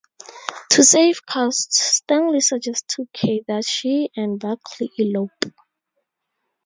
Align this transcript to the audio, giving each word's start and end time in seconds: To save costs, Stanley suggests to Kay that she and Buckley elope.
To 0.71 0.83
save 0.83 1.27
costs, 1.27 1.79
Stanley 1.97 2.39
suggests 2.41 2.95
to 2.95 3.07
Kay 3.13 3.43
that 3.47 3.65
she 3.65 4.09
and 4.15 4.39
Buckley 4.39 4.89
elope. 4.97 5.53